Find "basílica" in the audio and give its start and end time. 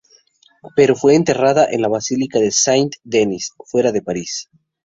1.87-2.39